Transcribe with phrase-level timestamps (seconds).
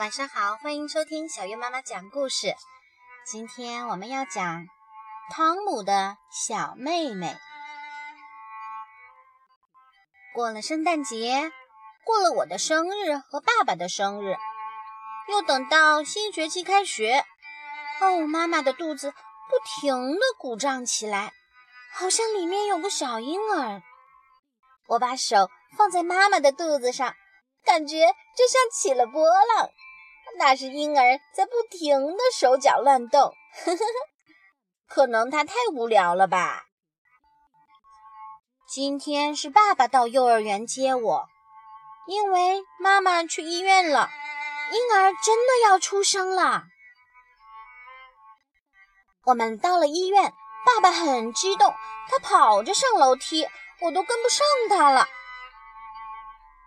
[0.00, 2.54] 晚上好，欢迎收听小月妈妈讲故事。
[3.26, 4.64] 今天我们要讲
[5.30, 7.36] 汤姆的小妹妹。
[10.32, 11.52] 过了圣诞节，
[12.02, 14.38] 过了我的生日和爸爸的生日，
[15.28, 17.26] 又等到新学期开学。
[18.00, 21.34] 哦，妈妈的肚子不停地鼓胀起来，
[21.92, 23.82] 好像里面有个小婴儿。
[24.86, 27.14] 我把手放在妈妈的肚子上，
[27.66, 29.70] 感觉就像起了波浪。
[30.38, 33.20] 那是婴儿在不停的手脚乱动，
[33.64, 33.84] 呵呵呵，
[34.88, 36.64] 可能他太无聊了吧。
[38.68, 41.28] 今天是爸爸到幼儿园接我，
[42.06, 44.08] 因为妈妈去医院了，
[44.72, 46.64] 婴儿真的要出生了。
[49.24, 50.32] 我们到了医院，
[50.64, 51.74] 爸爸很激动，
[52.08, 53.46] 他跑着上楼梯，
[53.80, 55.06] 我都跟不上他了。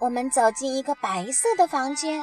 [0.00, 2.22] 我们走进一个白色的房间。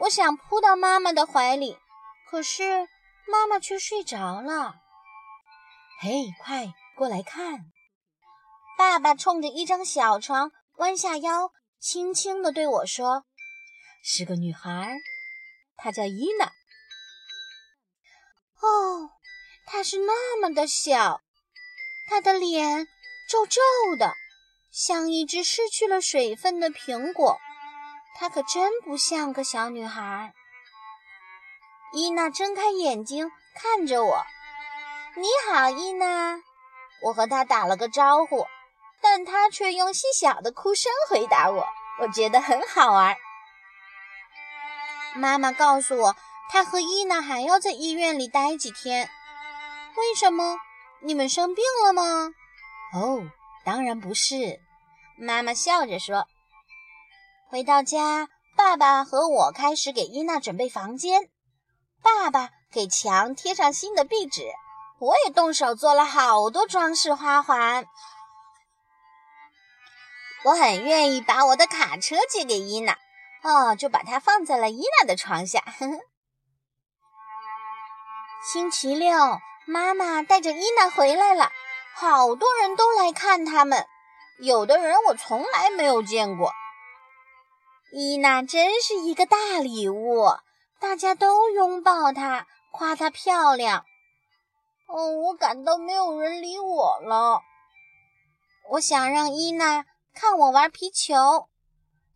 [0.00, 1.78] 我想扑到妈妈的怀里，
[2.26, 2.88] 可是
[3.26, 4.76] 妈妈却睡着了。
[6.00, 7.70] 嘿，快过来看！
[8.78, 13.26] 爸爸冲着一张小床弯下腰，轻轻地对我说
[14.02, 14.96] ：“是个女孩，
[15.76, 16.46] 她叫伊娜。”
[18.62, 19.10] 哦，
[19.66, 21.20] 她是那么的小，
[22.08, 22.88] 她的脸
[23.28, 23.60] 皱皱
[23.98, 24.14] 的，
[24.70, 27.38] 像一只失去了水分的苹果。
[28.14, 30.34] 她可真不像个小女孩。
[31.92, 34.24] 伊娜睁开眼睛看着我
[35.16, 36.40] ：“你好，伊娜。”
[37.02, 38.46] 我和她打了个招呼，
[39.00, 41.66] 但她却用细小的哭声回答我。
[42.00, 43.16] 我觉得很好玩。
[45.16, 46.16] 妈妈告诉我，
[46.50, 49.10] 她和伊娜还要在医院里待几天。
[49.96, 50.58] 为什么？
[51.00, 52.32] 你们生病了吗？
[52.94, 53.22] 哦，
[53.64, 54.60] 当然不是。
[55.18, 56.28] 妈妈笑着说。
[57.50, 61.28] 回到家，爸爸和我开始给伊娜准备房间。
[62.00, 64.52] 爸爸给墙贴上新的壁纸，
[65.00, 67.86] 我也动手做了好多装饰花环。
[70.44, 72.96] 我很愿意把我的卡车借给伊娜，
[73.42, 75.64] 哦，就把它放在了伊娜的床下。
[78.52, 79.12] 星期六，
[79.66, 81.50] 妈妈带着伊娜回来了，
[81.96, 83.88] 好多人都来看他们，
[84.38, 86.52] 有的人我从来没有见过。
[87.92, 90.24] 伊娜真是一个大礼物，
[90.78, 93.84] 大家都拥抱她，夸她漂亮。
[94.86, 97.40] 哦，我感到没有人理我了。
[98.70, 101.48] 我想让伊娜看我玩皮球，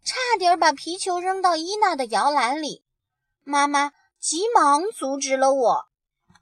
[0.04, 2.84] 差点把皮球扔到伊娜的摇篮里。
[3.42, 5.86] 妈妈急忙阻止了我，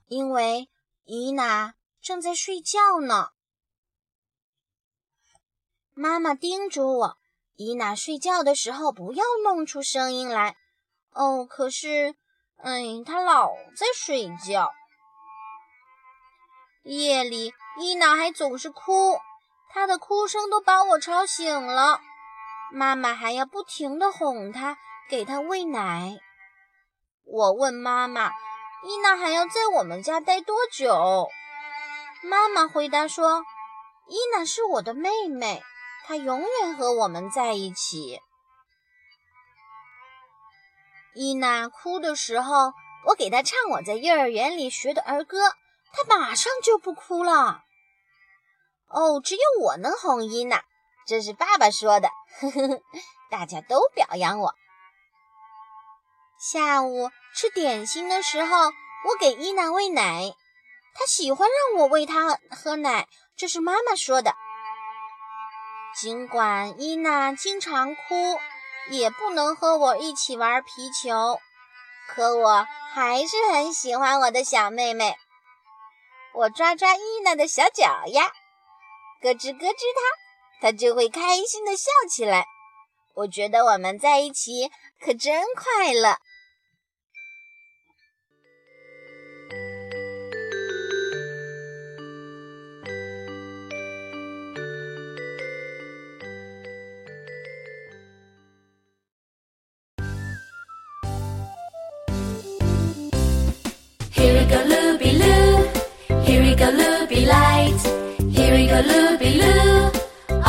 [0.07, 0.69] 因为
[1.05, 3.29] 伊娜正在睡觉呢。
[5.95, 7.17] 妈妈叮嘱我。
[7.55, 10.55] 伊娜睡觉的时候不要弄出声音来。
[11.11, 12.15] 哦，可是，
[12.57, 14.71] 哎，她老在睡觉。
[16.83, 19.19] 夜里，伊娜还总是哭，
[19.69, 22.01] 她的哭声都把我吵醒了。
[22.71, 24.77] 妈妈还要不停地哄她，
[25.09, 26.17] 给她喂奶。
[27.25, 28.31] 我问妈妈
[28.83, 31.29] ：“伊娜还要在我们家待多久？”
[32.23, 33.43] 妈妈回答说
[34.09, 35.63] ：“伊娜是我的妹妹。”
[36.05, 38.19] 他永远和我们在一起。
[41.15, 42.73] 伊娜哭的时候，
[43.05, 45.53] 我给她唱我在幼儿园里学的儿歌，
[45.91, 47.63] 她马上就不哭了。
[48.87, 50.63] 哦，只有我能哄伊娜，
[51.05, 52.09] 这是爸爸说的。
[52.39, 52.81] 呵呵呵，
[53.29, 54.55] 大家都表扬我。
[56.39, 60.35] 下午吃点心的时候，我给伊娜喂奶，
[60.95, 64.35] 她喜欢让我喂她喝奶，这是妈妈说的。
[65.95, 68.39] 尽管伊娜经常哭，
[68.89, 71.39] 也不能和我一起玩皮球，
[72.07, 75.15] 可我还是很喜欢我的小妹妹。
[76.33, 78.25] 我抓抓伊娜的小脚丫，
[79.21, 79.83] 咯吱咯吱
[80.59, 82.47] 她，她就会开心的笑起来。
[83.13, 86.17] 我觉得我们在一起可真快乐。
[104.53, 107.81] Go Loopy loo, Here we go Loopy light,
[108.37, 109.91] here we go loopy Loo.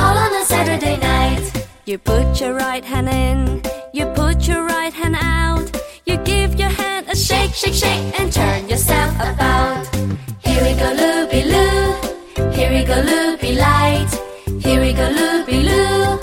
[0.00, 1.44] All on a Saturday night.
[1.86, 3.62] You put your right hand in,
[3.92, 5.66] you put your right hand out.
[6.04, 9.86] You give your hand a shake, shake, shake, and turn yourself about.
[10.44, 12.52] Here we go Loopy Loo.
[12.56, 14.12] Here we go Loopy light.
[14.64, 16.18] Here we go Loopy Loo.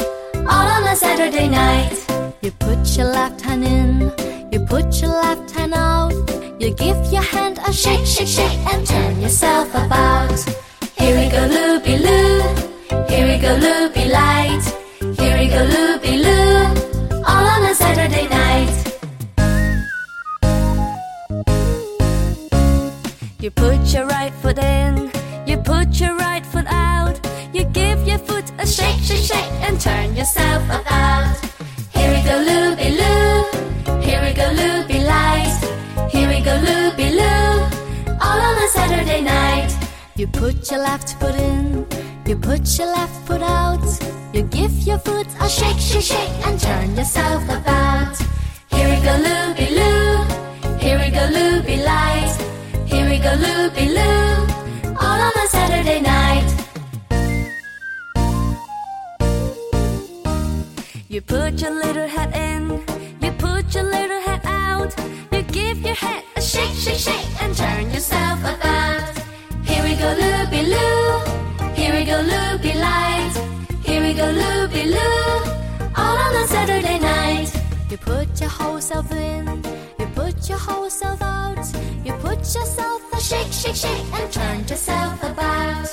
[0.54, 1.98] All on a Saturday night.
[2.42, 3.90] You put your left hand in,
[4.52, 6.41] You put your left hand out.
[6.62, 10.38] You give your hand a shake, shake, shake, and turn yourself about.
[10.96, 12.42] Here we go, loopy loo.
[13.10, 14.62] Here we go, loopy light.
[15.18, 16.68] Here we go, loopy loo.
[17.26, 18.78] All on a Saturday night.
[23.40, 25.12] You put your right foot in,
[25.48, 27.20] you put your right foot out.
[27.54, 31.38] You give your foot a shake, shake, shake, and turn yourself about.
[31.92, 33.01] Here we go, loopy loo.
[36.52, 37.52] Go, loopy loo.
[38.20, 39.72] All on a Saturday night.
[40.18, 41.88] You put your left foot in,
[42.28, 43.88] you put your left foot out.
[44.34, 48.18] You give your foot a shake, shake, shake, and turn yourself about.
[48.70, 50.78] Here we go, loopy loo.
[50.78, 52.36] Here we go, loopy light.
[52.86, 54.30] Here we go, loopy loo.
[55.00, 56.50] All on a Saturday night.
[61.08, 62.84] You put your little head in,
[63.22, 64.94] you put your little head out.
[66.98, 69.18] Shake, shake, and turn yourself about.
[69.64, 71.74] Here we go, loopy loo.
[71.74, 73.34] Here we go, loopy light.
[73.84, 75.52] Here we go, loopy loo.
[75.96, 77.52] All on a Saturday night.
[77.90, 79.64] You put your whole self in,
[80.00, 81.66] you put your whole self out.
[82.04, 85.91] You put yourself a shake, shake, shake, and turn yourself about.